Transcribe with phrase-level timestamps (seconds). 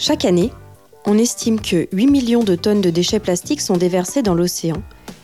[0.00, 0.52] Chaque année,
[1.06, 4.80] on estime que 8 millions de tonnes de déchets plastiques sont déversés dans l'océan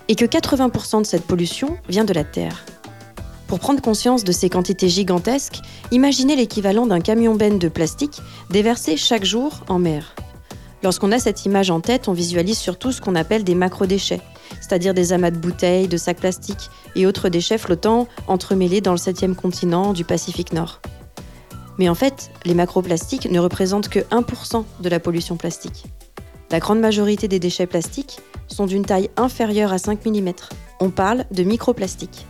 [0.09, 2.64] et que 80% de cette pollution vient de la Terre.
[3.47, 5.60] Pour prendre conscience de ces quantités gigantesques,
[5.92, 10.16] imaginez l'équivalent d'un camion-benne de plastique déversé chaque jour en mer.
[10.83, 14.22] Lorsqu'on a cette image en tête, on visualise surtout ce qu'on appelle des macro-déchets,
[14.61, 18.98] c'est-à-dire des amas de bouteilles, de sacs plastiques et autres déchets flottants entremêlés dans le
[18.98, 20.80] septième continent du Pacifique Nord.
[21.78, 25.84] Mais en fait, les macroplastiques ne représentent que 1% de la pollution plastique.
[26.50, 30.33] La grande majorité des déchets plastiques sont d'une taille inférieure à 5 mm.
[30.81, 32.27] On parle de microplastiques.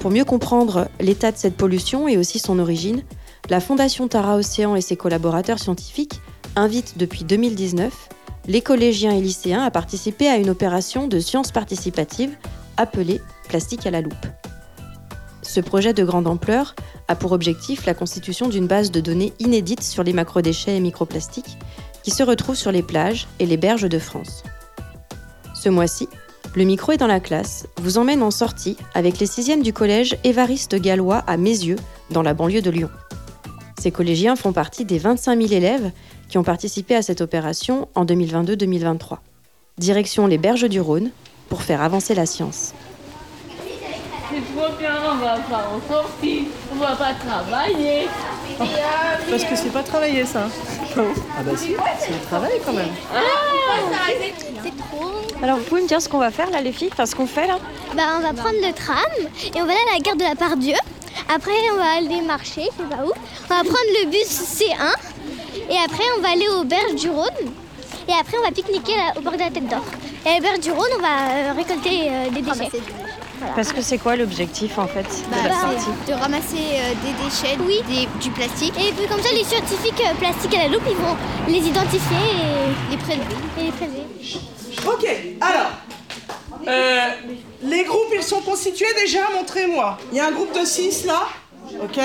[0.00, 3.02] Pour mieux comprendre l'état de cette pollution et aussi son origine,
[3.48, 6.20] la Fondation Tara Océan et ses collaborateurs scientifiques
[6.56, 8.08] invitent depuis 2019
[8.46, 12.36] les collégiens et lycéens à participer à une opération de sciences participatives
[12.76, 14.26] appelée Plastique à la loupe.
[15.54, 16.74] Ce projet de grande ampleur
[17.06, 21.58] a pour objectif la constitution d'une base de données inédite sur les macrodéchets et microplastiques
[22.02, 24.42] qui se retrouvent sur les plages et les berges de France.
[25.54, 26.08] Ce mois-ci,
[26.56, 30.16] le micro est dans la classe, vous emmène en sortie avec les sixièmes du collège
[30.24, 31.78] Évariste Gallois à Mézieux,
[32.10, 32.90] dans la banlieue de Lyon.
[33.80, 35.92] Ces collégiens font partie des 25 000 élèves
[36.28, 39.18] qui ont participé à cette opération en 2022-2023.
[39.78, 41.12] Direction les berges du Rhône
[41.48, 42.74] pour faire avancer la science.
[44.34, 48.08] C'est trop bien, on va pas en sortie, on va pas travailler.
[48.58, 50.48] Parce que c'est pas travailler ça.
[50.96, 52.88] Ah bah si, c'est le travail quand même.
[53.14, 53.20] Ah,
[54.62, 55.12] c'est trop.
[55.42, 57.26] Alors vous pouvez me dire ce qu'on va faire là les filles Enfin ce qu'on
[57.26, 57.58] fait là?
[57.96, 58.96] Bah on va prendre le tram
[59.54, 60.74] et on va aller à la gare de la Pardieu.
[61.32, 63.12] Après on va aller marcher, je sais pas où.
[63.12, 64.94] On va prendre le bus C1
[65.70, 67.52] et après on va aller aux berges du Rhône.
[68.08, 69.84] Et après on va pique-niquer au bord de la tête d'or.
[70.26, 72.70] Et à la berge du Rhône on va euh, récolter euh, des déchets.
[73.54, 77.24] Parce que c'est quoi l'objectif en fait de la bah, sortie de ramasser euh, des
[77.24, 78.74] déchets, oui, des- du plastique.
[78.78, 81.16] Et puis comme ça, les scientifiques euh, plastiques à la loupe, ils vont
[81.48, 83.34] les identifier et les prélever.
[83.58, 84.02] Et les prélever.
[84.86, 85.06] Ok,
[85.40, 85.70] alors.
[86.68, 87.00] euh,
[87.62, 89.98] les groupes, ils sont constitués déjà, montrez-moi.
[90.12, 91.22] Il y a un groupe de 6 là.
[91.82, 91.98] Ok.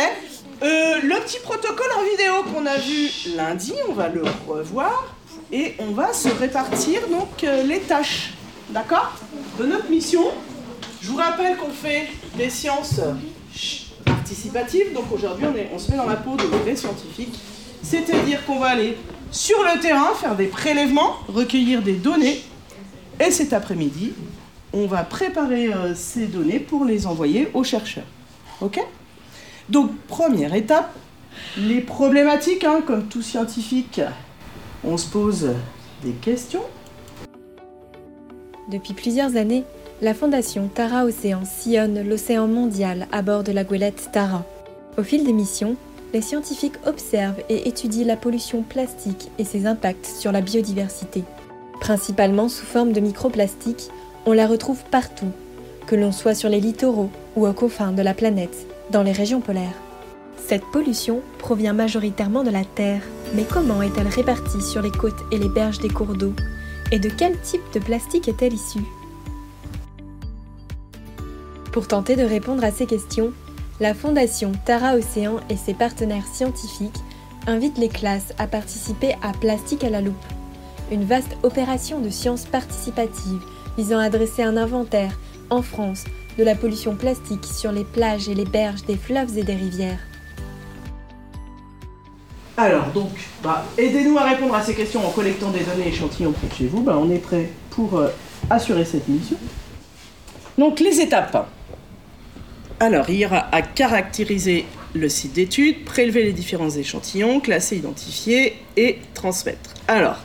[0.62, 5.06] Euh, le petit protocole en vidéo qu'on a vu lundi, on va le revoir.
[5.52, 8.34] Et on va se répartir donc euh, les tâches.
[8.70, 9.14] D'accord?
[9.58, 10.26] De notre mission.
[11.02, 13.00] Je vous rappelle qu'on fait des sciences
[14.04, 14.94] participatives.
[14.94, 17.40] Donc aujourd'hui, on se met dans la peau de vrais scientifiques.
[17.82, 18.98] C'est-à-dire qu'on va aller
[19.32, 22.42] sur le terrain, faire des prélèvements, recueillir des données.
[23.20, 24.14] Et cet après-midi,
[24.74, 28.06] on va préparer euh, ces données pour les envoyer aux chercheurs.
[28.62, 28.80] OK?
[29.70, 30.94] Donc, première étape,
[31.58, 34.02] les problématiques, hein, comme tout scientifique,
[34.84, 35.50] on se pose
[36.04, 36.64] des questions.
[38.70, 39.64] Depuis plusieurs années,
[40.02, 44.46] la fondation Tara Océan sillonne l'océan mondial à bord de la goélette Tara.
[44.98, 45.76] Au fil des missions,
[46.14, 51.24] les scientifiques observent et étudient la pollution plastique et ses impacts sur la biodiversité.
[51.82, 53.90] Principalement sous forme de microplastiques,
[54.26, 55.32] on la retrouve partout,
[55.86, 59.42] que l'on soit sur les littoraux ou aux confins de la planète, dans les régions
[59.42, 59.78] polaires.
[60.48, 63.02] Cette pollution provient majoritairement de la Terre,
[63.36, 66.34] mais comment est-elle répartie sur les côtes et les berges des cours d'eau?
[66.92, 68.86] Et de quel type de plastique est-elle issue?
[71.72, 73.32] Pour tenter de répondre à ces questions,
[73.80, 76.98] la Fondation Tara Océan et ses partenaires scientifiques
[77.46, 80.16] invitent les classes à participer à Plastique à la loupe,
[80.92, 83.44] une vaste opération de sciences participatives
[83.78, 85.18] visant à dresser un inventaire,
[85.52, 86.06] en France,
[86.38, 90.00] de la pollution plastique sur les plages et les berges des fleuves et des rivières.
[92.58, 93.12] Alors, donc,
[93.44, 96.68] bah, aidez-nous à répondre à ces questions en collectant des données échantillons près de chez
[96.68, 96.82] vous.
[96.82, 98.10] Bah, on est prêt pour euh,
[98.50, 99.38] assurer cette mission.
[100.58, 101.48] Donc, les étapes.
[102.82, 108.56] Alors, il y aura à caractériser le site d'étude, prélever les différents échantillons, classer, identifier
[108.78, 109.72] et transmettre.
[109.90, 110.18] Alors,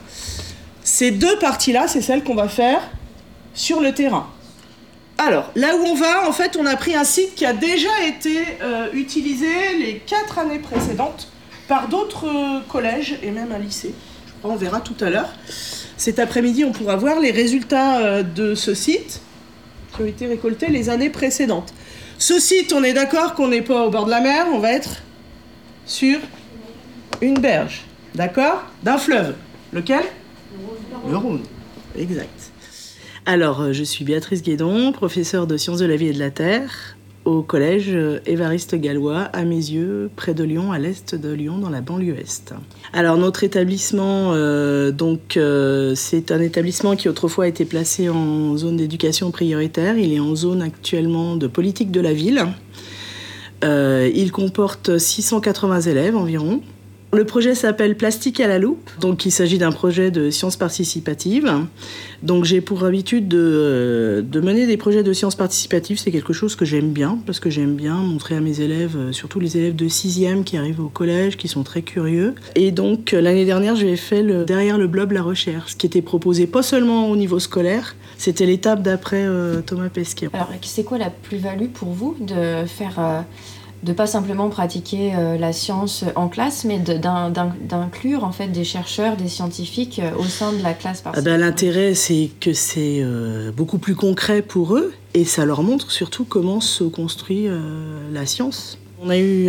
[0.84, 2.80] ces deux parties-là, c'est celles qu'on va faire
[3.54, 4.28] sur le terrain.
[5.18, 8.04] Alors, là où on va, en fait, on a pris un site qui a déjà
[8.06, 9.46] été euh, utilisé
[9.80, 11.28] les quatre années précédentes
[11.66, 13.94] par d'autres euh, collèges et même un lycée.
[14.26, 15.32] Je crois, on verra tout à l'heure.
[15.96, 19.20] Cet après-midi, on pourra voir les résultats euh, de ce site
[19.94, 21.72] qui ont été récoltés les années précédentes.
[22.18, 24.72] Ce site, on est d'accord qu'on n'est pas au bord de la mer, on va
[24.72, 25.02] être
[25.86, 26.18] sur
[27.20, 27.84] une berge,
[28.14, 28.64] d'accord?
[28.82, 29.34] D'un fleuve.
[29.72, 30.04] Lequel?
[31.08, 31.42] Le Rhône.
[31.98, 32.52] Exact.
[33.26, 36.30] Alors, euh, je suis Béatrice Guédon, professeure de sciences de la vie et de la
[36.30, 41.32] terre au collège euh, Évariste Gallois, à mes yeux, près de Lyon, à l'est de
[41.32, 42.54] Lyon, dans la banlieue est.
[42.92, 45.38] Alors notre établissement, euh, donc
[45.94, 49.98] c'est un établissement qui autrefois été placé en zone d'éducation prioritaire.
[49.98, 52.44] Il est en zone actuellement de politique de la ville.
[53.62, 56.60] il comporte 680 élèves environ.
[57.14, 58.90] Le projet s'appelle Plastique à la loupe.
[59.00, 61.52] Donc, il s'agit d'un projet de sciences participatives.
[62.22, 65.98] Donc, j'ai pour habitude de, mener des projets de sciences participatives.
[65.98, 69.12] C'est quelque chose que j'aime bien, parce que j'aime bien montrer à mes élèves, euh,
[69.12, 72.34] surtout les élèves de 6e qui arrivent au collège, qui sont très curieux.
[72.56, 76.62] Et donc, l'année dernière, j'ai fait derrière le blob la recherche, qui était proposé pas
[76.62, 80.28] seulement au niveau scolaire, c'était l'étape d'après euh, Thomas Pesquet.
[80.32, 82.98] Alors, c'est quoi la plus-value pour vous de faire.
[82.98, 83.20] Euh,
[83.84, 89.16] de pas simplement pratiquer euh, la science en classe, mais d'inclure en fait des chercheurs,
[89.16, 91.02] des scientifiques euh, au sein de la classe.
[91.04, 95.62] Ah ben, L'intérêt, c'est que c'est euh, beaucoup plus concret pour eux et ça leur
[95.62, 97.46] montre surtout comment se construit
[98.12, 98.78] la science.
[99.00, 99.48] On a eu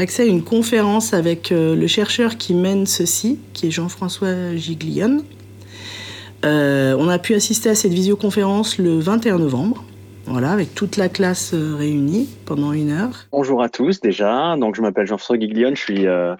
[0.00, 5.22] accès à une conférence avec le chercheur qui mène ceci, qui est Jean-François Giglione.
[6.42, 9.84] on a pu assister à cette visioconférence le 21 novembre.
[10.26, 13.26] Voilà, avec toute la classe euh, réunie pendant une heure.
[13.30, 14.56] Bonjour à tous déjà.
[14.56, 16.34] Donc je m'appelle Jean-François Guiglione, je suis euh,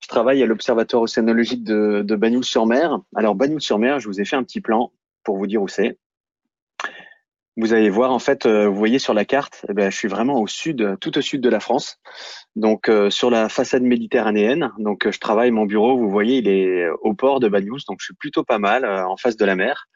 [0.00, 2.98] je travaille à l'Observatoire océanologique de, de Bagnoul-sur-Mer.
[3.14, 4.92] Alors Bagnoul-sur-Mer, je vous ai fait un petit plan
[5.22, 5.98] pour vous dire où c'est.
[7.60, 10.08] Vous allez voir, en fait, euh, vous voyez sur la carte, eh ben, je suis
[10.08, 11.98] vraiment au sud, tout au sud de la France,
[12.56, 14.70] donc sur la façade méditerranéenne.
[14.78, 18.06] Donc je travaille, mon bureau, vous voyez, il est au port de Bagnoul, donc je
[18.06, 19.88] suis plutôt pas mal en face de la mer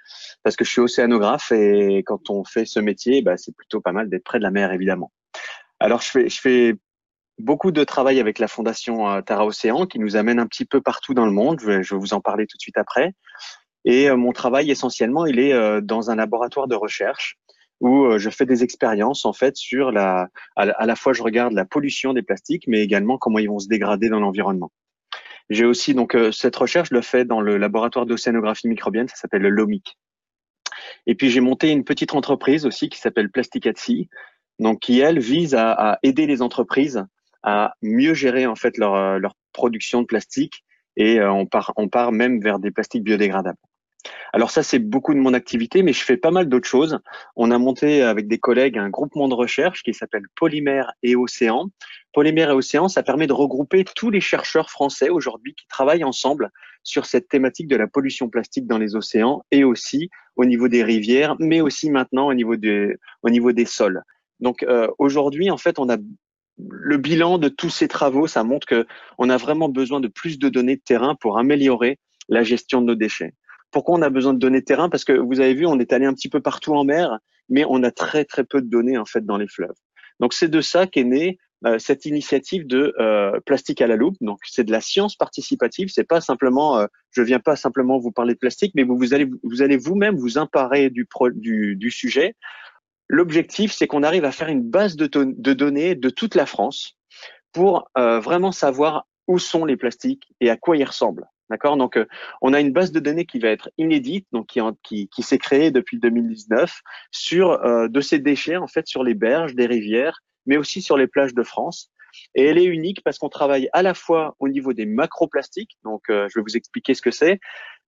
[0.42, 3.92] parce que je suis océanographe et quand on fait ce métier, bah, c'est plutôt pas
[3.92, 5.12] mal d'être près de la mer, évidemment.
[5.80, 6.74] Alors, je fais,
[7.38, 10.80] beaucoup de travail avec la fondation euh, Tara Océan qui nous amène un petit peu
[10.80, 11.58] partout dans le monde.
[11.60, 13.14] Je vais, je vais vous en parler tout de suite après.
[13.84, 17.38] Et euh, mon travail essentiellement, il est euh, dans un laboratoire de recherche
[17.82, 21.64] où je fais des expériences en fait sur la, à la fois je regarde la
[21.64, 24.70] pollution des plastiques, mais également comment ils vont se dégrader dans l'environnement.
[25.50, 29.42] J'ai aussi donc cette recherche, je le fais dans le laboratoire d'océanographie microbienne, ça s'appelle
[29.42, 29.98] le LOMIC.
[31.06, 34.08] Et puis j'ai monté une petite entreprise aussi qui s'appelle Plasticatsi,
[34.60, 37.04] donc qui elle vise à, à, aider les entreprises
[37.42, 40.64] à mieux gérer en fait leur, euh, leur production de plastique
[40.96, 43.58] et euh, on part on part même vers des plastiques biodégradables.
[44.32, 46.98] Alors ça, c'est beaucoup de mon activité, mais je fais pas mal d'autres choses.
[47.36, 51.68] On a monté avec des collègues un groupement de recherche qui s'appelle Polymère et Océan.
[52.12, 56.50] Polymère et Océan, ça permet de regrouper tous les chercheurs français aujourd'hui qui travaillent ensemble
[56.82, 60.82] sur cette thématique de la pollution plastique dans les océans et aussi au niveau des
[60.82, 64.02] rivières, mais aussi maintenant au niveau des, au niveau des sols.
[64.40, 65.96] Donc euh, aujourd'hui, en fait, on a
[66.58, 68.86] le bilan de tous ces travaux, ça montre que
[69.18, 72.86] on a vraiment besoin de plus de données de terrain pour améliorer la gestion de
[72.86, 73.34] nos déchets.
[73.72, 74.88] Pourquoi on a besoin de données de terrain?
[74.88, 77.64] Parce que vous avez vu, on est allé un petit peu partout en mer, mais
[77.68, 79.74] on a très très peu de données en fait dans les fleuves.
[80.20, 84.16] Donc c'est de ça qu'est née euh, cette initiative de euh, plastique à la loupe.
[84.20, 85.88] Donc c'est de la science participative.
[85.88, 89.14] C'est pas simplement, euh, je viens pas simplement vous parler de plastique, mais vous, vous
[89.14, 92.36] allez vous allez vous-même vous emparer du, du, du sujet.
[93.08, 96.96] L'objectif, c'est qu'on arrive à faire une base de, de données de toute la France
[97.52, 101.26] pour euh, vraiment savoir où sont les plastiques et à quoi ils ressemblent.
[101.52, 101.76] D'accord?
[101.76, 102.06] Donc, euh,
[102.40, 104.46] on a une base de données qui va être inédite, donc
[104.82, 106.80] qui, s'est créée depuis 2019
[107.10, 110.96] sur euh, de ces déchets en fait sur les berges des rivières, mais aussi sur
[110.96, 111.90] les plages de France.
[112.34, 116.04] Et elle est unique parce qu'on travaille à la fois au niveau des macroplastiques, donc
[116.08, 117.38] euh, je vais vous expliquer ce que c'est,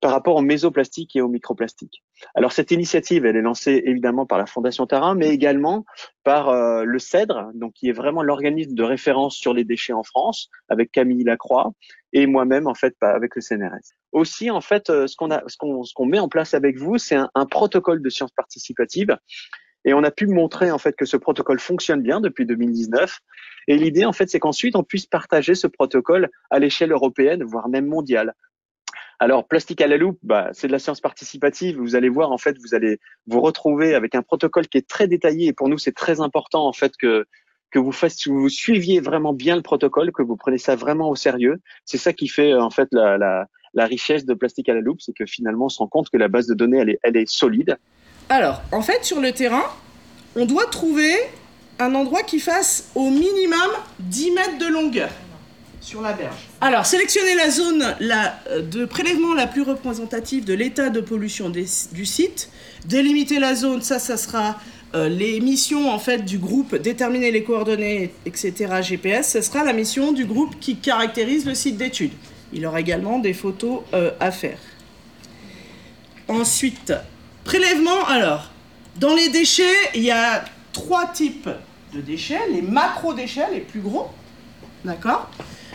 [0.02, 2.02] par rapport aux mésoplastiques et aux microplastiques.
[2.35, 5.87] Alors cette initiative, elle est lancée évidemment par la Fondation Tarin, mais également
[6.23, 6.52] par
[6.85, 10.90] le CEDRE, donc qui est vraiment l'organisme de référence sur les déchets en France, avec
[10.90, 11.73] Camille Lacroix
[12.14, 13.92] et moi-même en fait avec le CNRS.
[14.12, 16.78] Aussi en fait, euh, ce qu'on a, ce qu'on, ce qu'on met en place avec
[16.78, 19.14] vous, c'est un, un protocole de sciences participatives
[19.85, 23.18] et on a pu montrer en fait que ce protocole fonctionne bien depuis 2019.
[23.68, 27.68] Et l'idée en fait, c'est qu'ensuite on puisse partager ce protocole à l'échelle européenne, voire
[27.68, 28.35] même mondiale.
[29.21, 31.78] Alors, plastique à la loupe, bah, c'est de la science participative.
[31.78, 35.06] Vous allez voir, en fait, vous allez vous retrouver avec un protocole qui est très
[35.06, 35.49] détaillé.
[35.49, 37.25] Et pour nous, c'est très important, en fait, que
[37.71, 41.16] que vous fassiez, vous suiviez vraiment bien le protocole, que vous prenez ça vraiment au
[41.16, 41.61] sérieux.
[41.85, 45.26] C'est ça qui fait, en fait, la, richesse de plastique à la loupe, c'est que
[45.26, 47.76] finalement, on se rend compte que la base de données, elle est, solide.
[48.28, 49.64] Alors, en fait, sur le terrain,
[50.37, 51.14] on doit trouver
[51.78, 55.11] un endroit qui fasse au minimum 10 mètres de longueur
[55.80, 56.49] sur la berge.
[56.61, 61.66] Alors, sélectionner la zone euh, de prélèvement la plus représentative de l'état de pollution du
[62.06, 62.50] site,
[62.87, 64.59] délimiter la zone, ça, ça sera
[64.94, 68.54] euh, les missions en fait du groupe, déterminer les coordonnées, etc.
[68.80, 72.12] GPS, ce sera la mission du groupe qui caractérise le site d'étude.
[72.52, 74.58] Il aura également des photos euh, à faire.
[76.28, 76.92] Ensuite,
[77.42, 78.06] prélèvement.
[78.06, 78.50] Alors,
[78.96, 81.50] dans les déchets, il y a trois types
[81.92, 82.40] de déchets.
[82.52, 84.08] Les macro-déchets, les plus gros.
[84.84, 85.28] D'accord?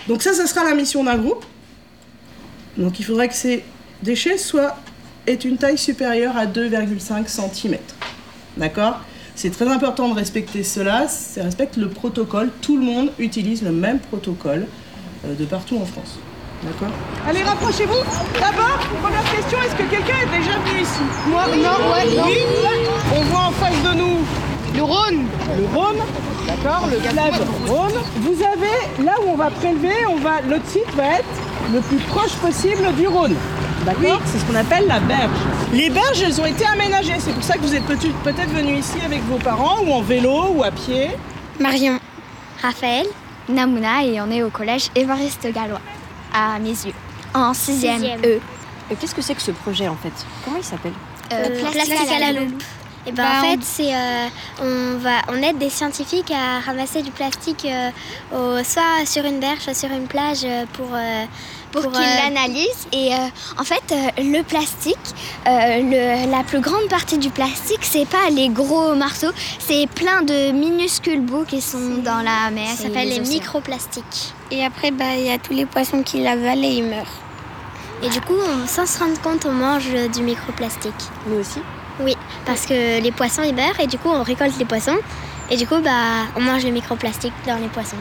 [0.08, 1.46] Donc ça, ça sera la mission d'un groupe.
[2.78, 3.64] Donc il faudrait que ces
[4.02, 4.78] déchets soient
[5.28, 7.78] aient une taille supérieure à 2,5 cm.
[8.56, 9.02] D'accord?
[9.42, 11.08] C'est très important de respecter cela.
[11.08, 12.50] Ça respecte le protocole.
[12.62, 14.68] Tout le monde utilise le même protocole
[15.24, 16.20] euh, de partout en France.
[16.62, 16.90] D'accord
[17.26, 18.04] Allez, rapprochez-vous.
[18.34, 22.24] D'abord, première question, est-ce que quelqu'un est déjà venu ici Moi, non, ouais, non.
[22.26, 22.40] Oui,
[23.16, 24.18] on voit en face de nous
[24.76, 25.26] le Rhône.
[25.58, 26.00] Le Rhône,
[26.46, 28.02] d'accord, le fleuve Rhône.
[28.18, 32.00] Vous avez, là où on va prélever, on va, le site va être le plus
[32.10, 33.38] proche possible du Rhône.
[33.86, 35.30] D'accord C'est ce qu'on appelle la berge.
[35.74, 37.16] Les berges, elles ont été aménagées.
[37.20, 40.02] C'est pour ça que vous êtes peut- peut-être venu ici avec vos parents, ou en
[40.02, 41.10] vélo, ou à pied.
[41.60, 42.00] Marion.
[42.62, 43.06] Raphaël.
[43.48, 45.82] Namouna et on est au collège Évariste Gallois,
[46.32, 46.94] à mes yeux,
[47.34, 48.22] en 6e Sixième.
[48.24, 48.40] E.
[49.00, 50.12] Qu'est-ce que c'est que ce projet en fait?
[50.46, 50.92] Comment il s'appelle?
[51.34, 52.62] Euh, plastique à la loupe.
[53.08, 54.28] Et ben, Bah, en on- fait, c'est euh,
[54.62, 57.90] on va on aide des scientifiques à ramasser du plastique euh,
[58.36, 61.24] au, soit sur une berge, soit sur une plage euh, pour euh,
[61.72, 62.88] pour, pour, qu'ils euh, l'analysent.
[62.92, 63.18] Et euh,
[63.58, 64.98] en fait, euh, le plastique,
[65.48, 65.50] euh,
[66.26, 70.52] le- la plus grande partie du plastique, c'est pas les gros marceaux, c'est plein de
[70.52, 72.68] minuscules bouts qui sont dans la mer.
[72.76, 74.34] Ça s'appelle et les microplastiques.
[74.52, 77.16] Et après, bah, il y a tous les poissons qui l'avalent et ils meurent.
[78.02, 80.94] Et du coup, on- sans se rendre compte, on mange du microplastique.
[81.28, 81.60] Nous aussi
[82.00, 84.98] Oui, parce que les poissons, ils meurent et du coup, on récolte les poissons.
[85.52, 85.92] Et du coup, bah,
[86.38, 87.98] on mange le microplastique dans les poissons.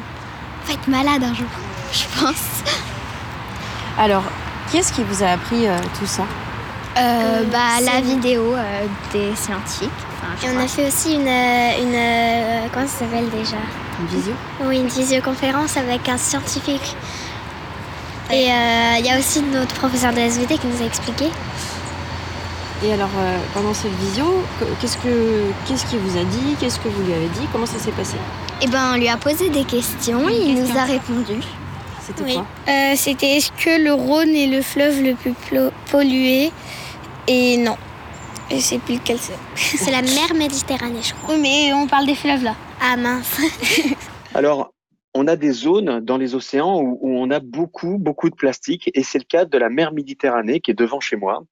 [0.64, 1.48] On va être malade un jour,
[1.92, 2.62] je pense.
[3.98, 4.22] Alors,
[4.70, 6.22] qui est-ce qui vous a appris euh, tout ça?
[6.96, 9.90] Euh, bah, la vidéo euh, des scientifiques.
[10.22, 11.28] Enfin, Et on a fait aussi une.
[11.28, 13.56] euh, une euh, comment ça s'appelle déjà?
[14.00, 14.32] Une visio?
[14.64, 16.96] Oui, une visioconférence avec un scientifique.
[18.30, 21.26] Et euh, il y a aussi notre professeur de SVT qui nous a expliqué.
[22.84, 26.54] Et alors, euh, pendant cette visio, que- qu'est-ce que qu'est-ce qu'il vous a dit?
[26.60, 27.46] Qu'est-ce que vous lui avez dit?
[27.52, 28.16] Comment ça s'est passé?
[28.60, 31.40] Eh ben, on lui a posé des questions, il nous a répondu.
[32.08, 32.34] C'était Oui.
[32.34, 35.34] quoi Euh, C'était est-ce que le Rhône est le fleuve le plus
[35.90, 36.50] pollué?
[37.26, 37.76] Et non.
[38.50, 39.34] Je sais plus lequel c'est.
[39.84, 41.34] C'est la mer Méditerranée, je crois.
[41.34, 42.54] Oui, mais on parle des fleuves là.
[42.80, 43.38] Ah mince.
[44.34, 44.72] Alors,
[45.14, 48.90] on a des zones dans les océans où, où on a beaucoup, beaucoup de plastique,
[48.94, 51.42] et c'est le cas de la mer Méditerranée qui est devant chez moi,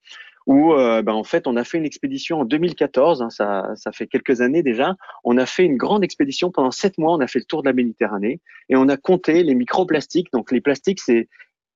[0.47, 3.91] où euh, ben, en fait on a fait une expédition en 2014, hein, ça, ça
[3.91, 4.95] fait quelques années déjà.
[5.25, 7.67] On a fait une grande expédition pendant sept mois, on a fait le tour de
[7.67, 8.39] la Méditerranée
[8.69, 10.31] et on a compté les microplastiques.
[10.31, 11.27] Donc les plastiques, c'est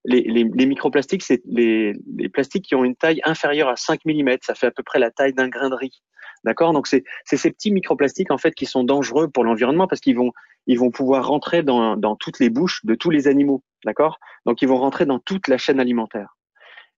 [0.06, 4.06] les, les, les microplastiques, c'est les, les plastiques qui ont une taille inférieure à 5
[4.06, 4.38] mm.
[4.42, 6.01] Ça fait à peu près la taille d'un grain de riz.
[6.46, 6.72] D'accord?
[6.72, 10.32] Donc c'est ces petits microplastiques en fait qui sont dangereux pour l'environnement parce qu'ils vont
[10.66, 13.63] ils vont pouvoir rentrer dans, dans toutes les bouches de tous les animaux.
[13.84, 14.18] D'accord?
[14.46, 16.38] Donc ils vont rentrer dans toute la chaîne alimentaire.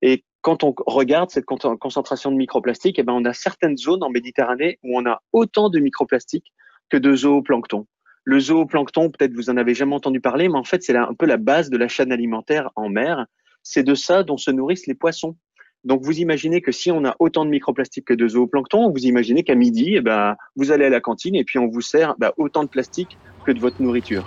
[0.04, 4.04] Et quand on regarde cette con- concentration de microplastiques, eh ben on a certaines zones
[4.04, 6.54] en Méditerranée où on a autant de microplastiques
[6.90, 7.88] que de zooplancton.
[8.26, 11.26] Le zooplancton, peut-être vous en avez jamais entendu parler, mais en fait c'est un peu
[11.26, 13.26] la base de la chaîne alimentaire en mer.
[13.64, 15.38] C'est de ça dont se nourrissent les poissons.
[15.86, 19.44] Donc vous imaginez que si on a autant de microplastiques que de zooplancton, vous imaginez
[19.44, 22.34] qu'à midi, eh ben, vous allez à la cantine et puis on vous sert bah,
[22.38, 24.26] autant de plastique que de votre nourriture.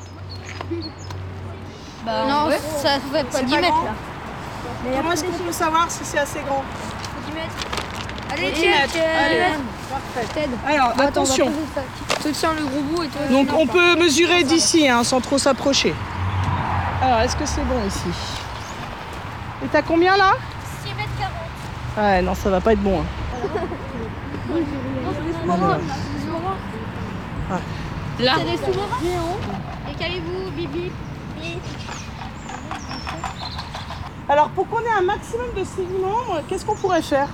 [2.07, 4.16] non, ça fait pas C'est 10 pas mètres grand
[4.91, 4.97] là.
[4.97, 6.65] Comment est-ce qu'on peut savoir si c'est assez grand
[7.29, 7.55] 10 mètres.
[8.33, 8.93] Allez, 10 tiens, mètres.
[8.93, 9.03] tiens.
[9.25, 9.43] Allez.
[10.35, 10.49] Ted.
[10.67, 11.47] Alors, Attends, on va attention.
[12.23, 13.21] Toi, tiens le gros bout et toi.
[13.31, 15.95] Donc non, on peut mesurer d'ici hein, sans trop s'approcher.
[17.03, 18.09] Alors, est-ce que c'est bon ici
[19.65, 20.33] Et t'as combien là
[20.85, 21.09] 6 mètres
[21.97, 22.07] 40.
[22.07, 23.01] Ouais, non, ça va pas être bon.
[23.01, 23.05] hein.
[27.51, 27.59] Ah.
[28.19, 28.33] Là.
[28.39, 29.37] C'est des sous-marins
[29.91, 30.91] Et calez-vous, bibi?
[34.29, 37.29] Alors, pour qu'on ait un maximum de sédiments, euh, qu'est-ce qu'on pourrait faire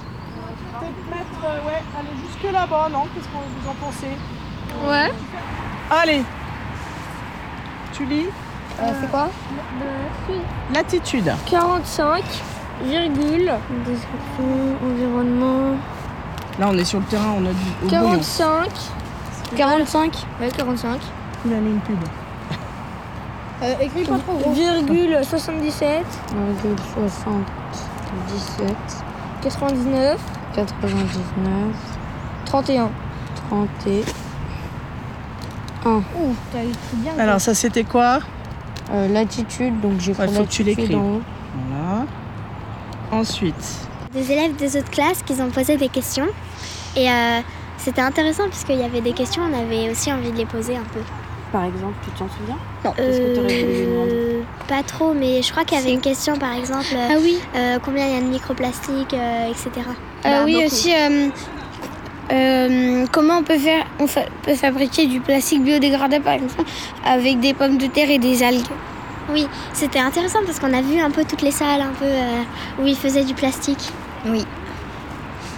[0.79, 4.09] Peut-être mettre, euh, ouais, aller jusque là-bas, non Qu'est-ce que vous en pensez
[4.89, 5.13] Ouais.
[5.91, 6.23] Allez
[7.93, 8.27] Tu lis
[9.01, 9.29] c'est quoi
[10.73, 11.31] Latitude.
[11.47, 12.25] 45,
[12.85, 13.53] virgule.
[13.87, 15.77] Description, environnement.
[16.59, 17.55] Là, on est sur le terrain, on a du.
[17.85, 18.01] au bouillon.
[18.01, 18.69] 45.
[19.57, 20.27] 45.
[20.41, 21.01] Ouais, 45.
[21.47, 21.99] Il a mis une pub.
[23.63, 24.53] Euh, écris pas trop gros.
[24.53, 26.05] Virgule 77.
[26.63, 28.77] Virgule 77,
[29.43, 30.21] 99.
[30.55, 31.77] 99,
[32.45, 32.91] 31.
[33.49, 34.03] 31.
[35.85, 36.03] Ouh,
[36.53, 37.13] t'as écrit bien.
[37.19, 38.21] Alors, ça, c'était quoi?
[38.93, 40.63] Euh, latitude, donc j'ai Ouais, faut que tu
[40.95, 41.23] haut.
[41.69, 42.05] Voilà.
[43.11, 43.89] Ensuite.
[44.13, 46.29] Des élèves des autres classes qui ont posé des questions.
[46.97, 47.41] Et euh,
[47.79, 50.77] c'était intéressant parce qu'il y avait des questions, on avait aussi envie de les poser
[50.77, 51.01] un peu.
[51.53, 52.93] Par exemple, tu t'en souviens Non.
[52.97, 55.81] Qu'est-ce que tu aurais voulu lui demander Euh, pas trop, mais je crois qu'il y
[55.83, 56.87] avait une question par exemple.
[56.97, 57.39] Ah oui.
[57.55, 59.69] euh, combien il y a de microplastiques, euh, etc.
[59.77, 59.85] Euh,
[60.25, 60.67] Bah, oui beaucoup.
[60.67, 60.95] aussi.
[60.95, 61.29] euh,
[62.33, 66.63] euh, comment on peut faire On fa- peut fabriquer du plastique biodégradable par exemple
[67.05, 68.65] avec des pommes de terre et des algues?
[69.31, 72.43] Oui, c'était intéressant parce qu'on a vu un peu toutes les salles un peu euh,
[72.83, 73.91] où ils faisaient du plastique.
[74.27, 74.45] Oui.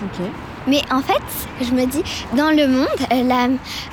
[0.02, 0.26] Ok.
[0.66, 1.22] Mais en fait,
[1.60, 2.02] je me dis,
[2.36, 3.48] dans le monde, euh, la,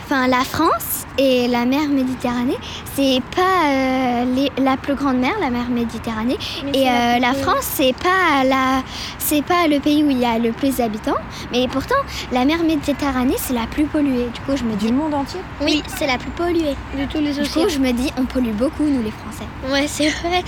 [0.05, 2.57] enfin, la France et la mer Méditerranée,
[2.95, 6.37] c'est pas euh, les- la plus grande mer, la mer Méditerranée.
[6.63, 7.41] Mais et la euh, plus.
[7.43, 8.83] France, c'est pas la,
[9.17, 11.17] c'est pas le pays où il y a le plus d'habitants.
[11.51, 11.95] Mais pourtant,
[12.31, 14.29] la mer Méditerranée, c'est la plus polluée.
[14.33, 14.87] Du coup, je me dis.
[14.87, 15.39] Du monde entier?
[15.61, 16.75] Oui, c'est la plus polluée.
[16.97, 17.63] De tous les Du océans.
[17.63, 19.45] coup, je me dis, on pollue beaucoup, nous les Français.
[19.71, 20.43] Ouais, c'est vrai.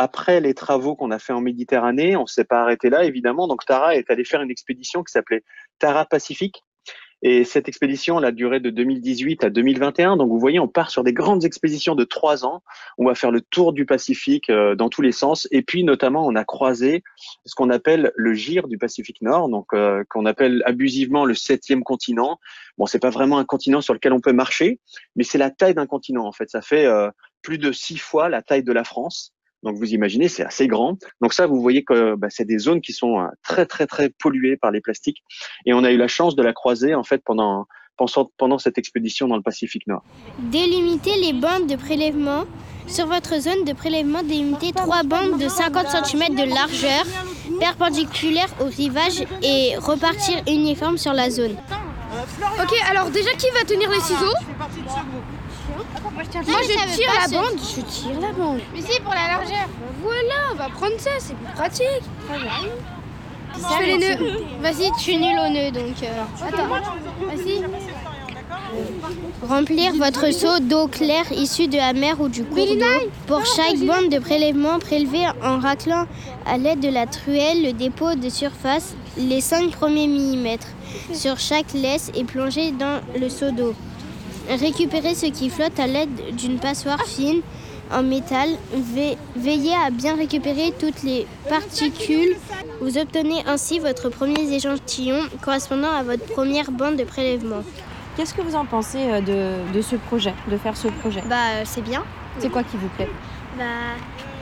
[0.00, 3.48] Après les travaux qu'on a fait en Méditerranée, on s'est pas arrêté là, évidemment.
[3.48, 5.42] Donc Tara est allée faire une expédition qui s'appelait
[5.80, 6.62] Tara Pacifique.
[7.20, 10.16] Et cette expédition, elle a duré de 2018 à 2021.
[10.16, 12.62] Donc vous voyez, on part sur des grandes expéditions de trois ans.
[12.96, 15.48] On va faire le tour du Pacifique euh, dans tous les sens.
[15.50, 17.02] Et puis notamment, on a croisé
[17.44, 21.82] ce qu'on appelle le gire du Pacifique Nord, donc euh, qu'on appelle abusivement le septième
[21.82, 22.38] continent.
[22.76, 24.78] Bon, c'est pas vraiment un continent sur lequel on peut marcher,
[25.16, 26.48] mais c'est la taille d'un continent en fait.
[26.48, 27.10] Ça fait euh,
[27.42, 29.34] plus de six fois la taille de la France.
[29.62, 30.96] Donc vous imaginez, c'est assez grand.
[31.20, 34.10] Donc ça, vous voyez que bah, c'est des zones qui sont euh, très très très
[34.10, 35.22] polluées par les plastiques.
[35.66, 37.66] Et on a eu la chance de la croiser en fait pendant
[37.98, 40.02] pendant, pendant cette expédition dans le Pacifique Nord.
[40.38, 42.44] Délimitez les bandes de prélèvement.
[42.86, 47.04] Sur votre zone de prélèvement, délimitez trois bandes de 50 cm de largeur,
[47.60, 51.56] perpendiculaires au rivage et repartir uniforme sur la zone.
[52.58, 54.32] Ok, alors déjà qui va tenir les ciseaux?
[56.18, 57.58] Moi je tire la bande.
[57.76, 58.60] Je tire la bande.
[58.74, 59.68] Mais si pour la largeur.
[60.02, 62.02] Voilà, on va prendre ça, c'est plus pratique.
[63.54, 64.32] Je fais les nœuds.
[64.60, 66.02] Vas-y, tu es nul au nœud donc.
[66.02, 66.68] euh, Attends,
[67.26, 67.62] vas-y.
[69.48, 73.10] Remplir votre seau d'eau claire issue de la mer ou du cours d'eau.
[73.26, 76.06] Pour chaque bande de prélèvement, prélevez en raclant
[76.46, 80.68] à l'aide de la truelle le dépôt de surface, les 5 premiers millimètres,
[81.14, 83.74] sur chaque laisse et plongez dans le seau d'eau.
[84.48, 87.40] Récupérez ce qui flotte à l'aide d'une passoire fine
[87.92, 88.48] en métal.
[88.74, 92.36] Ve- veillez à bien récupérer toutes les particules.
[92.80, 97.62] Vous obtenez ainsi votre premier échantillon correspondant à votre première bande de prélèvement.
[98.16, 101.22] Qu'est-ce que vous en pensez euh, de, de ce projet, de faire ce projet?
[101.28, 102.02] Bah, euh, c'est bien.
[102.38, 103.08] C'est quoi qui vous plaît?
[103.56, 103.64] Bah,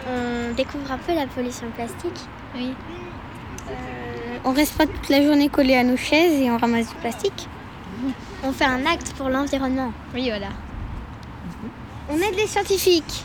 [0.09, 2.21] on découvre un peu la pollution plastique.
[2.55, 2.73] Oui.
[4.45, 7.49] On reste pas toute la journée collé à nos chaises et on ramasse du plastique.
[8.44, 9.92] On fait un acte pour l'environnement.
[10.14, 10.49] Oui, voilà.
[12.09, 13.25] On aide les scientifiques.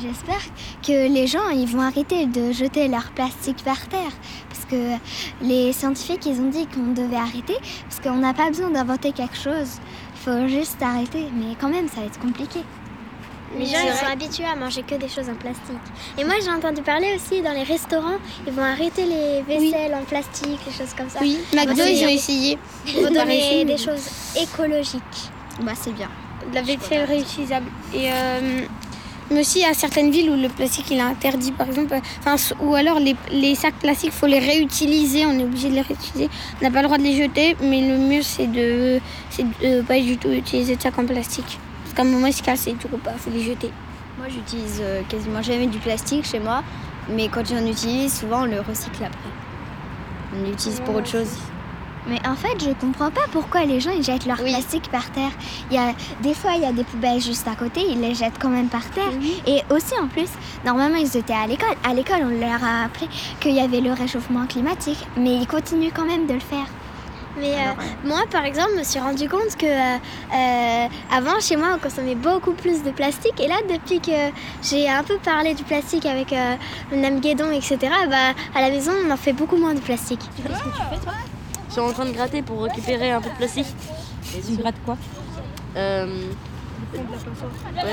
[0.00, 0.40] J'espère
[0.86, 4.12] que les gens ils vont arrêter de jeter leur plastique par terre.
[4.48, 4.96] Parce que
[5.42, 7.56] les scientifiques ils ont dit qu'on devait arrêter.
[7.88, 9.80] Parce qu'on n'a pas besoin d'inventer quelque chose.
[10.14, 11.26] Il faut juste arrêter.
[11.34, 12.60] Mais quand même, ça va être compliqué.
[13.56, 15.76] Les gens ils sont habitués à manger que des choses en plastique.
[16.18, 20.04] Et moi j'ai entendu parler aussi dans les restaurants, ils vont arrêter les vaisselles en
[20.04, 21.20] plastique, les choses comme ça.
[21.20, 22.58] Oui, McDo, ils ont essayé.
[22.86, 25.30] Ils vont donner des choses écologiques.
[25.62, 26.08] Bah c'est bien.
[26.50, 27.66] De la vaisselle réutilisable.
[27.94, 28.66] Et euh,
[29.30, 32.36] mais aussi à certaines villes où le plastique il est interdit, par exemple, euh, enfin,
[32.60, 36.30] ou alors les, les sacs plastiques, faut les réutiliser, on est obligé de les réutiliser.
[36.60, 39.82] On n'a pas le droit de les jeter, mais le mieux c'est de, c'est de
[39.82, 41.58] pas du tout utiliser de sacs en plastique.
[42.00, 43.72] Ils se cassent et du coup, bah, faut les jeter.
[44.18, 46.62] Moi, j'utilise euh, quasiment jamais du plastique chez moi,
[47.08, 49.30] mais quand j'en utilise, souvent on le recycle après.
[50.34, 51.28] On l'utilise pour autre chose.
[52.08, 55.30] Mais en fait, je comprends pas pourquoi les gens ils jettent leur plastique par terre.
[55.70, 58.14] Il y a des fois il y a des poubelles juste à côté, ils les
[58.14, 59.12] jettent quand même par terre.
[59.46, 60.28] Et aussi en plus,
[60.64, 61.76] normalement ils étaient à l'école.
[61.84, 63.08] À l'école, on leur a appris
[63.40, 66.66] qu'il y avait le réchauffement climatique, mais ils continuent quand même de le faire.
[67.40, 67.72] Mais euh,
[68.04, 69.96] moi, par exemple, je me suis rendu compte que euh,
[70.34, 73.38] euh, avant, chez moi, on consommait beaucoup plus de plastique.
[73.40, 76.54] Et là, depuis que j'ai un peu parlé du plastique avec euh,
[76.90, 80.20] Madame Guédon, etc., bah, à la maison, on en fait beaucoup moins de plastique.
[80.36, 81.14] Qu'est-ce que tu fais toi?
[81.68, 83.66] Je suis en train de gratter pour récupérer un peu de plastique.
[84.32, 84.96] Tu grattes quoi?
[85.76, 86.30] Euh.
[86.94, 87.00] Ouais,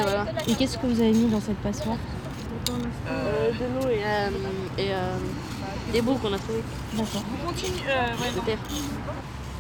[0.02, 0.26] voilà.
[0.48, 1.98] Et qu'est-ce que vous avez mis dans cette passoire?
[2.68, 4.30] Euh, de l'eau et, euh,
[4.78, 5.18] et euh,
[5.92, 6.64] des bouts qu'on a trouvés.
[6.94, 7.24] D'accord.
[7.44, 7.84] On continue.
[7.88, 8.32] Euh, ouais.
[8.32, 8.58] De terre.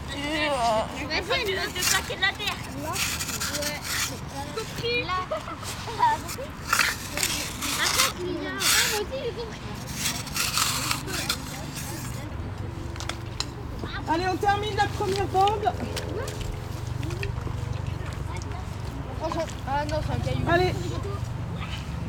[0.10, 2.58] Vas-y, elle de plaquer de la terre.
[2.82, 2.98] Ouais.
[4.56, 5.20] Compris Là.
[7.84, 8.58] Après, tu viens.
[8.58, 9.62] Ah, moi aussi, j'ai compris.
[14.08, 15.74] Allez, on termine la première bande.
[19.68, 20.46] Ah non, c'est un caillou.
[20.48, 20.74] Allez.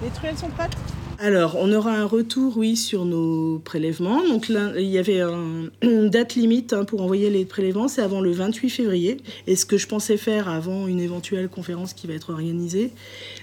[0.03, 0.73] Les truelles sont prêtes
[1.19, 4.23] Alors, on aura un retour, oui, sur nos prélèvements.
[4.29, 8.21] Donc il y avait un- une date limite hein, pour envoyer les prélèvements, c'est avant
[8.21, 9.17] le 28 février.
[9.47, 12.91] Et ce que je pensais faire avant une éventuelle conférence qui va être organisée,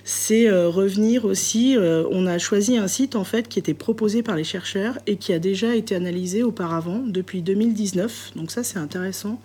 [0.03, 1.75] c'est euh, revenir aussi.
[1.75, 5.15] euh, on a choisi un site en fait qui était proposé par les chercheurs et
[5.17, 8.33] qui a déjà été analysé auparavant depuis 2019.
[8.35, 9.41] Donc ça, c'est intéressant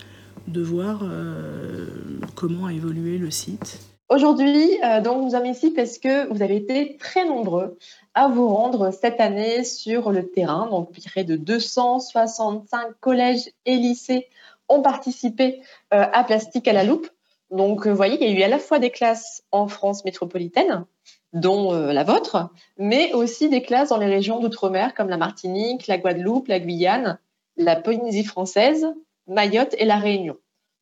[0.46, 1.86] de voir euh,
[2.34, 3.78] comment a évolué le site.
[4.08, 7.76] Aujourd'hui, euh, donc nous sommes ici parce que vous avez été très nombreux
[8.14, 10.66] à vous rendre cette année sur le terrain.
[10.70, 14.28] Donc près de 265 collèges et lycées
[14.68, 15.60] ont participé
[15.92, 17.08] euh, à Plastique à la loupe.
[17.50, 20.04] Donc euh, vous voyez, il y a eu à la fois des classes en France
[20.04, 20.84] métropolitaine,
[21.32, 25.86] dont euh, la vôtre, mais aussi des classes dans les régions d'outre-mer comme la Martinique,
[25.86, 27.18] la Guadeloupe, la Guyane,
[27.56, 28.86] la Polynésie française,
[29.26, 30.36] Mayotte et la Réunion.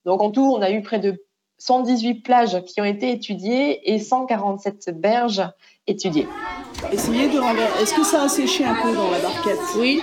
[0.04, 1.24] Donc en tout, on a eu près de
[1.58, 5.42] 118 plages qui ont été étudiées et 147 berges
[5.86, 6.28] étudiées.
[6.92, 7.82] Essayez de renverser.
[7.82, 9.58] Est-ce que ça a séché un peu dans la barquette?
[9.78, 10.02] Oui.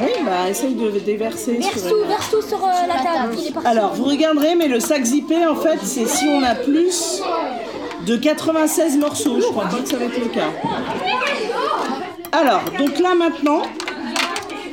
[0.00, 3.36] Oui, bah essaye de déverser Verse sur tout, verse tout sur euh, la table.
[3.64, 7.22] Alors, vous regarderez, mais le sac zippé, en fait, c'est si on a plus
[8.06, 9.40] de 96 morceaux.
[9.40, 10.50] Je crois pas que ça va être le cas.
[12.32, 13.62] Alors, donc là maintenant,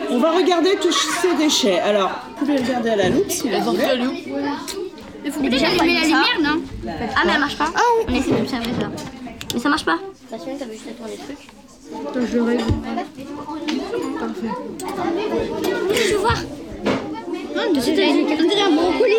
[0.10, 1.80] on va regarder tous ces déchets.
[1.80, 4.89] Alors, vous pouvez regarder à la loupe si vous voulez.
[5.26, 7.72] Il faut déjà allumer la lumière, non Ah, mais elle marche pas.
[8.08, 8.90] On essaie d'observer ça.
[9.54, 9.98] Mais ça marche pas.
[10.30, 12.30] T'as vu juste à tourner le truc.
[12.32, 12.64] Je l'aurais vu.
[16.10, 16.34] Je vois.
[17.56, 19.16] Non, de suite, on dirait un brocoli.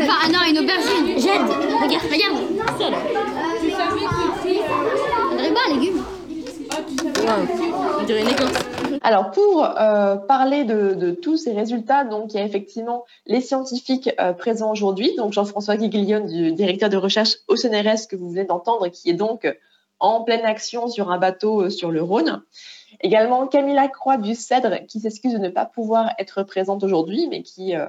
[0.00, 1.18] Enfin, ah non, une aubergine.
[1.18, 1.48] Jette
[1.82, 2.36] Regarde, regarde.
[5.30, 6.02] On dirait pas un légume.
[8.00, 8.61] On dirait une écorce.
[9.02, 14.10] Alors, pour euh, parler de, tous ces résultats, donc il y a effectivement les scientifiques
[14.20, 15.14] euh, présents aujourd'hui.
[15.16, 19.14] Donc Jean-François Guiglione, du directeur de recherche au CNRS que vous venez d'entendre, qui est
[19.14, 19.46] donc
[20.02, 22.42] en pleine action sur un bateau euh, sur le Rhône.
[23.00, 27.42] Également Camilla Croix du CEDRE, qui s'excuse de ne pas pouvoir être présente aujourd'hui, mais
[27.42, 27.86] qui euh,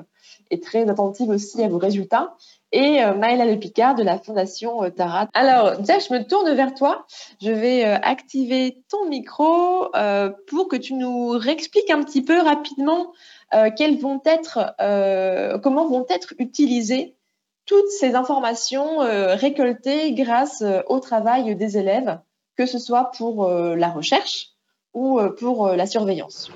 [0.51, 2.35] est très attentive aussi à vos résultats.
[2.75, 5.27] Et euh, Maëla Le Picard de la Fondation euh, Tarat.
[5.35, 7.05] Alors, déjà, je me tourne vers toi.
[7.39, 12.41] Je vais euh, activer ton micro euh, pour que tu nous réexpliques un petit peu
[12.41, 13.13] rapidement
[13.53, 17.15] euh, quelles vont être, euh, comment vont être utilisées
[17.67, 22.19] toutes ces informations euh, récoltées grâce euh, au travail des élèves,
[22.57, 24.47] que ce soit pour euh, la recherche
[24.95, 26.49] ou euh, pour euh, la surveillance.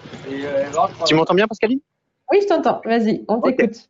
[1.06, 1.80] Tu m'entends bien, Pascaline?
[2.32, 2.82] Oui, je t'entends.
[2.84, 3.88] Vas-y, on t'écoute.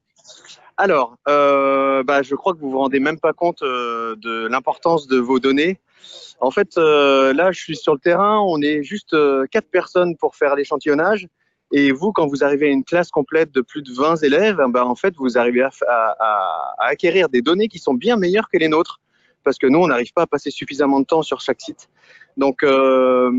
[0.78, 5.08] Alors, euh, bah, je crois que vous vous rendez même pas compte euh, de l'importance
[5.08, 5.80] de vos données.
[6.40, 8.40] En fait, euh, là, je suis sur le terrain.
[8.40, 11.28] On est juste euh, quatre personnes pour faire l'échantillonnage.
[11.72, 14.86] Et vous, quand vous arrivez à une classe complète de plus de 20 élèves, bah,
[14.86, 18.48] en fait, vous arrivez à, à- à- à acquérir des données qui sont bien meilleures
[18.50, 19.00] que les nôtres.
[19.48, 21.88] Parce que nous, on n'arrive pas à passer suffisamment de temps sur chaque site.
[22.36, 23.32] Donc, euh,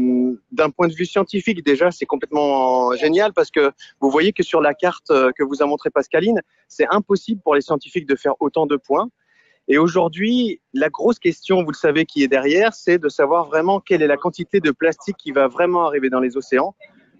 [0.52, 4.62] d'un point de vue scientifique, déjà, c'est complètement génial parce que vous voyez que sur
[4.62, 8.32] la carte euh, que vous a montré Pascaline, c'est impossible pour les scientifiques de faire
[8.40, 9.10] autant de points.
[9.68, 13.80] Et aujourd'hui, la grosse question, vous le savez, qui est derrière, c'est de savoir vraiment
[13.80, 16.74] quelle est la quantité de plastique qui va vraiment arriver dans les océans.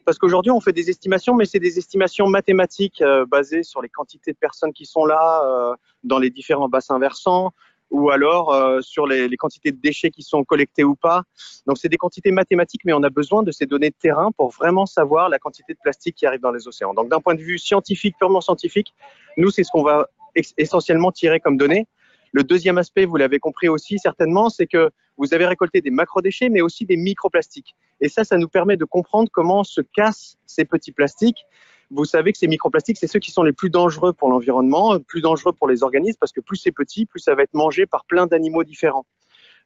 [0.07, 3.90] Parce qu'aujourd'hui, on fait des estimations, mais c'est des estimations mathématiques euh, basées sur les
[3.90, 7.53] quantités de personnes qui sont là, dans les différents bassins versants,
[7.90, 11.22] ou alors euh, sur les, les quantités de déchets qui sont collectés ou pas.
[11.66, 14.51] Donc, c'est des quantités mathématiques, mais on a besoin de ces données de terrain pour
[14.51, 16.94] vraiment savoir la quantité de plastique qui arrive dans les océans.
[16.94, 18.94] Donc, d'un point de vue scientifique, purement scientifique,
[19.37, 20.09] nous, c'est ce qu'on va
[20.57, 21.87] essentiellement tirer comme données.
[22.33, 26.48] Le deuxième aspect, vous l'avez compris aussi certainement, c'est que vous avez récolté des macrodéchets,
[26.48, 27.74] mais aussi des microplastiques.
[28.01, 31.44] Et ça, ça nous permet de comprendre comment se cassent ces petits plastiques.
[31.90, 35.22] Vous savez que ces microplastiques, c'est ceux qui sont les plus dangereux pour l'environnement, plus
[35.22, 38.05] dangereux pour les organismes, parce que plus c'est petit, plus ça va être mangé par
[38.05, 39.07] plein d'animaux différents.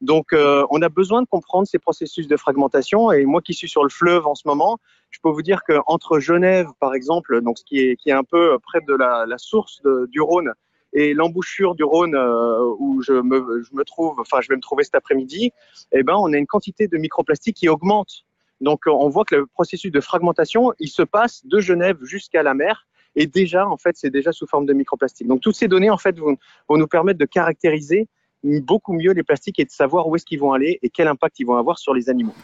[0.02, 3.12] Donc, euh, on a besoin de comprendre ces processus de fragmentation.
[3.12, 4.78] Et moi qui suis sur le fleuve en ce moment,
[5.10, 8.80] je peux vous dire qu'entre Genève, par exemple, donc ce qui est, un peu près
[8.80, 10.52] de la, source du Rhône,
[10.92, 14.94] et l'embouchure du Rhône euh, où je me trouve, enfin je vais me trouver cet
[14.94, 15.52] après-midi,
[15.92, 18.24] eh ben on a une quantité de microplastiques qui augmente.
[18.62, 22.42] Donc euh, on voit que le processus de fragmentation, il se passe de Genève jusqu'à
[22.42, 25.26] la mer et déjà en fait c'est déjà sous forme de microplastiques.
[25.26, 26.36] Donc toutes ces données en fait vont,
[26.68, 28.08] vont nous permettre de caractériser
[28.44, 31.38] beaucoup mieux les plastiques et de savoir où est-ce qu'ils vont aller et quel impact
[31.38, 32.34] ils vont avoir sur les animaux.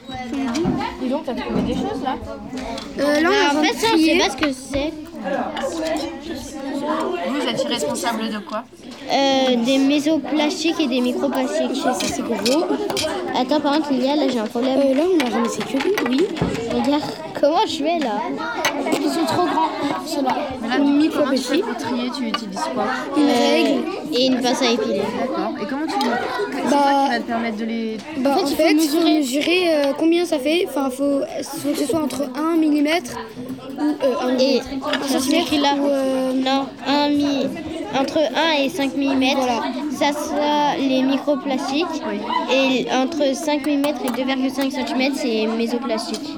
[1.01, 2.17] Dis donc, t'as trouvé des choses là?
[2.99, 4.21] Euh, là, on en fait, de ça, je trier.
[4.21, 4.93] sais pas ce que c'est.
[7.29, 8.65] Vous êtes responsable de quoi
[9.11, 11.77] Euh, des mésoplastiques et des microplastiques.
[11.77, 12.65] Ça, c'est gros.
[13.37, 14.81] Attends, par contre, Lilia, là, j'ai un problème.
[14.81, 16.27] Euh, là, on a que lui, oui.
[16.73, 17.03] Regarde
[17.41, 18.21] comment je fais là.
[19.01, 19.71] Ils sont trop grands,
[20.07, 20.37] ceux-là.
[20.61, 21.65] Mais là, microplastiques.
[21.65, 22.85] Pour trier, tu utilises quoi
[23.17, 23.81] Une règle
[24.13, 25.03] et une pince à épiler.
[25.21, 25.53] D'accord.
[25.61, 25.93] Et comment tu.
[26.01, 27.97] C'est Bah, qui va te permettre de les.
[28.19, 29.19] Bah, en en fait, il faut mesurer.
[29.19, 30.67] mesurer euh, combien ça fait.
[30.69, 31.21] Enfin, il faut,
[31.61, 32.89] faut que ce soit entre 1 mm
[33.79, 35.18] ou euh, 1 Et mm.
[35.19, 35.75] Ça c'est écrit là.
[35.79, 37.47] euh, Non, un mi-
[37.99, 39.25] entre 1 et 5 mm.
[39.93, 41.87] Ça sera les microplastiques.
[42.53, 46.37] Et entre 5 mm et 2,5 cm, c'est mésoplastiques.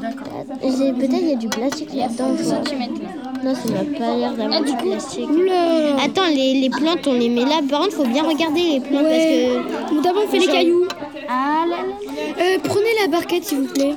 [0.62, 2.30] J'ai- Peut-être il y a du plastique là-dedans.
[3.44, 5.28] Non, ça n'a pas l'air d'avoir du plastique.
[6.02, 7.60] Attends, les, les plantes, on les met là.
[7.68, 9.50] Par contre, faut bien regarder les plantes Ouais.
[9.78, 10.02] parce que.
[10.02, 10.84] D'abord, on fait les Genre- cailloux.
[11.28, 12.42] Ah là là.
[12.42, 13.94] Euh, prenez la barquette, s'il vous plaît.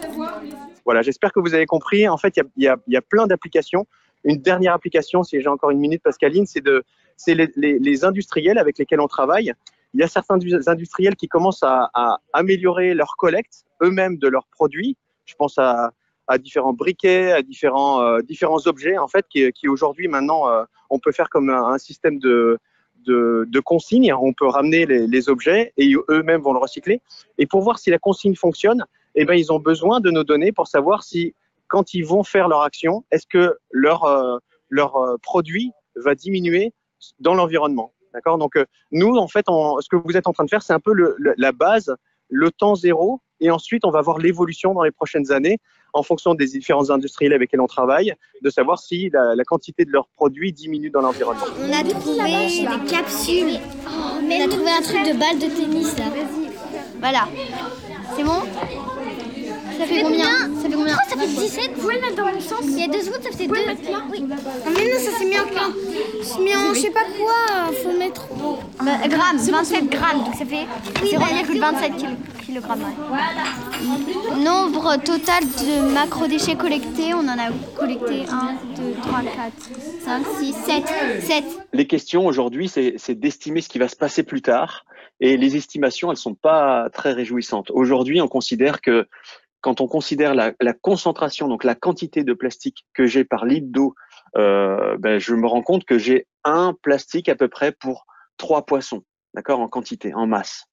[0.85, 2.07] Voilà, j'espère que vous avez compris.
[2.09, 3.85] En fait, il y y a- il y a plein d'applications.
[4.23, 6.83] Une dernière application, si j'ai encore une minute, Pascaline, c'est de,
[7.17, 9.53] c'est les, industriels avec lesquels on travaille.
[9.93, 11.89] Il y a certains du- industriels qui commencent à,
[12.33, 14.97] améliorer leur collecte eux-mêmes de leurs produits.
[15.25, 15.91] Je pense à,
[16.39, 21.11] différents briquets, à différents, euh, différents objets, en fait, qui, aujourd'hui, maintenant, euh, on peut
[21.11, 22.57] faire comme un, système de,
[23.05, 24.13] de, de consigne.
[24.13, 27.01] On peut ramener les, les objets et eux-mêmes vont le recycler.
[27.37, 30.51] Et pour voir si la consigne fonctionne, eh ben, ils ont besoin de nos données
[30.51, 31.35] pour savoir si,
[31.73, 34.37] quand ils vont faire leur action, est-ce que leur, euh,
[34.69, 36.71] leur euh, produit va diminuer
[37.19, 37.93] dans l'environnement?
[38.13, 38.37] D'accord?
[38.37, 40.73] Donc, euh, nous, en fait, on- ce que vous êtes en train de faire, c'est
[40.73, 41.95] un peu le- le- la base,
[42.29, 45.57] le temps zéro, et ensuite, on va voir l'évolution dans les prochaines années
[45.93, 49.83] en fonction des différents industriels avec lesquels on travaille, de savoir si la, la quantité
[49.83, 51.43] de leurs produits diminue dans l'environnement.
[51.59, 53.59] On a trouvé des capsules.
[53.87, 56.05] on a trouvé un truc de balle de tennis là.
[56.99, 57.27] Voilà.
[58.15, 58.41] C'est bon?
[59.79, 60.25] Ça fait combien
[60.61, 62.83] Ça fait combien ça fait 17 Vous pouvez le mettre dans mon sens Il y
[62.83, 63.53] a deux secondes, ça faisait deux.
[63.53, 63.59] Oui.
[63.93, 65.69] Ah, mais non, ça s'est mis en plein.
[66.43, 67.73] Mis en je sais pas quoi.
[67.83, 68.27] Faut mettre.
[68.83, 70.65] Bah, grammes, 27 grammes, donc ça fait
[71.05, 72.81] 0,27 kg- kilogrammes.
[73.11, 74.43] ouais.
[74.43, 79.33] Nombre total de macro-déchets collectés, on en a collecté 1, 2, 3, 4,
[80.05, 80.83] 5, 6, 7.
[81.21, 81.43] 7.
[81.73, 84.85] Les questions aujourd'hui, c'est c'est d'estimer ce qui va se passer plus tard.
[85.19, 87.71] Et les estimations, elles sont pas très réjouissantes.
[87.71, 89.07] Aujourd'hui, on considère que
[89.63, 93.95] quand on considère la, concentration, donc la quantité de plastique que j'ai par litre d'eau,
[94.35, 98.05] euh, ben, je me rends compte que j'ai un plastique à peu près pour
[98.37, 100.65] trois poissons, d'accord, en quantité, en masse.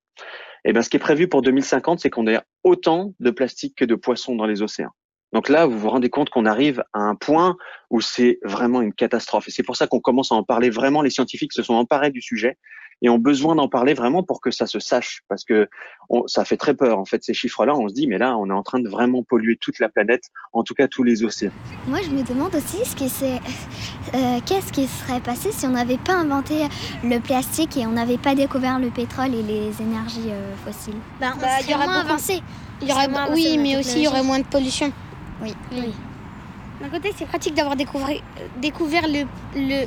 [0.64, 3.84] Et ben, ce qui est prévu pour 2050, c'est qu'on ait autant de plastique que
[3.84, 4.90] de poissons dans les océans.
[5.32, 7.56] Donc là, vous vous rendez compte qu'on arrive à un point
[7.90, 9.46] où c'est vraiment une catastrophe.
[9.46, 11.00] Et c'est pour ça qu'on commence à en parler vraiment.
[11.00, 12.58] Les scientifiques se sont emparés du sujet
[13.02, 15.22] et ont besoin d'en parler vraiment pour que ça se sache.
[15.28, 15.68] Parce que
[16.08, 17.74] on- ça fait très peur, en fait, ces chiffres-là.
[17.76, 20.24] On se dit, mais là, on est en train de vraiment polluer toute la planète,
[20.52, 21.52] en tout cas tous les océans.
[21.86, 23.40] Moi, je me demande aussi ce que c'est,
[24.14, 26.66] euh, qu'est-ce qui serait passé si on n'avait pas inventé
[27.04, 30.94] le plastique et on n'avait pas découvert le pétrole et les énergies euh, fossiles.
[31.20, 32.42] Ben, on bah, il y serait aura moins avancé.
[32.82, 34.92] Il y aura, On serait moins oui, mais aussi il y aurait moins de pollution.
[35.42, 35.54] Oui.
[36.80, 38.08] D'un côté, c'est pratique d'avoir découvert,
[38.60, 39.84] découvert le, le,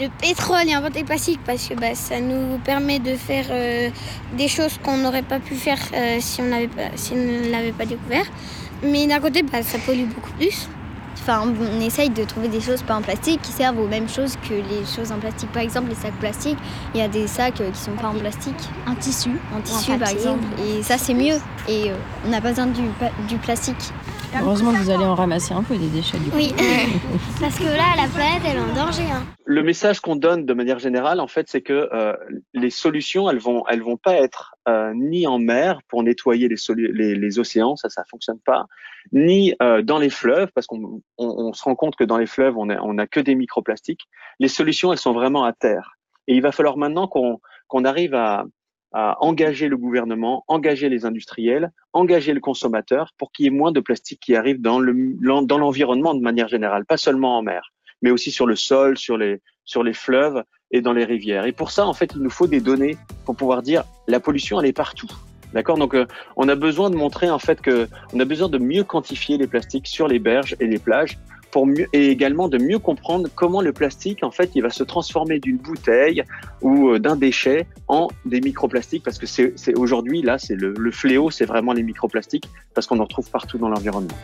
[0.00, 3.88] le pétrole et inventé le plastique parce que bah, ça nous permet de faire euh,
[4.36, 7.50] des choses qu'on n'aurait pas pu faire euh, si on n'avait pas, si on ne
[7.50, 8.24] l'avait pas découvert.
[8.82, 10.68] Mais d'un côté, bah, ça pollue beaucoup plus.
[11.20, 14.36] Enfin, on essaye de trouver des choses pas en plastique qui servent aux mêmes choses
[14.46, 15.50] que les choses en plastique.
[15.52, 16.58] Par exemple, les sacs plastiques,
[16.94, 18.68] il y a des sacs euh, qui sont pas en plastique.
[18.88, 19.30] En tissu.
[19.56, 20.44] En tissu, par exemple.
[20.66, 21.36] Et ça, c'est mieux.
[21.68, 23.92] Et euh, on n'a pas besoin du plastique.
[24.42, 26.36] Heureusement que vous allez en ramasser un peu des déchets du coup.
[26.36, 26.52] Oui,
[27.40, 29.04] parce que là, la planète, elle est en danger.
[29.12, 29.24] hein.
[29.46, 32.14] Le message qu'on donne de manière générale, en fait, c'est que euh,
[32.54, 36.56] les solutions, elles vont, elles vont pas être euh, ni en mer pour nettoyer les,
[36.56, 38.64] solu- les, les océans, ça, ça fonctionne pas,
[39.12, 42.26] ni euh, dans les fleuves, parce qu'on on, on se rend compte que dans les
[42.26, 44.08] fleuves, on a, on a que des microplastiques.
[44.40, 45.96] Les solutions, elles sont vraiment à terre.
[46.26, 48.44] Et il va falloir maintenant qu'on qu'on arrive à,
[48.94, 53.72] à engager le gouvernement, engager les industriels, engager le consommateur pour qu'il y ait moins
[53.72, 54.94] de plastique qui arrive dans le
[55.42, 59.16] dans l'environnement de manière générale, pas seulement en mer mais aussi sur le sol, sur
[59.16, 61.46] les, sur les fleuves et dans les rivières.
[61.46, 64.60] Et pour ça, en fait, il nous faut des données pour pouvoir dire la pollution,
[64.60, 65.10] elle est partout.
[65.54, 65.78] D'accord?
[65.78, 68.84] Donc, euh, on a besoin de montrer en fait que on a besoin de mieux
[68.84, 71.16] quantifier les plastiques sur les berges et les plages
[71.92, 75.56] et également de mieux comprendre comment le plastique en fait il va se transformer d'une
[75.56, 76.24] bouteille
[76.62, 80.90] ou euh, d'un déchet en des microplastiques parce que c'est aujourd'hui là c'est le, le
[80.90, 84.14] fléau c'est vraiment les microplastiques parce qu'on en retrouve partout dans l'environnement.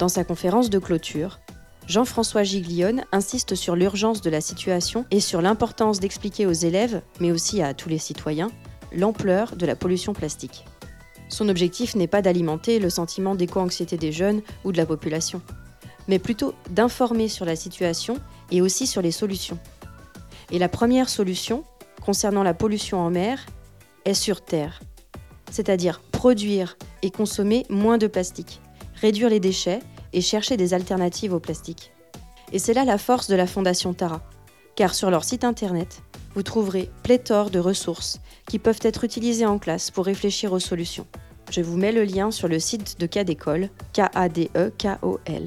[0.00, 1.38] Dans sa conférence de clôture,
[1.86, 7.30] Jean-François Giglione insiste sur l'urgence de la situation et sur l'importance d'expliquer aux élèves, mais
[7.30, 8.50] aussi à tous les citoyens,
[8.92, 10.64] l'ampleur de la pollution plastique.
[11.28, 15.42] Son objectif n'est pas d'alimenter le sentiment d'éco-anxiété des jeunes ou de la population,
[16.08, 18.16] mais plutôt d'informer sur la situation
[18.50, 19.58] et aussi sur les solutions.
[20.50, 21.64] Et la première solution,
[22.04, 23.44] concernant la pollution en mer,
[24.06, 24.80] est sur Terre,
[25.50, 28.60] c'est-à-dire produire et consommer moins de plastique,
[28.94, 29.80] réduire les déchets
[30.14, 31.92] et chercher des alternatives au plastique.
[32.52, 34.22] Et c'est là la force de la Fondation Tara,
[34.76, 36.00] car sur leur site internet,
[36.34, 41.06] vous trouverez pléthore de ressources qui peuvent être utilisées en classe pour réfléchir aux solutions.
[41.50, 45.44] Je vous mets le lien sur le site de Cadécole, K-A-D-E-K-O-L.